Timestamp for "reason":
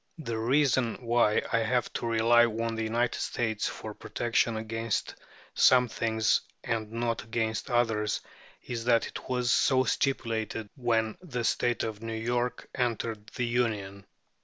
0.39-0.95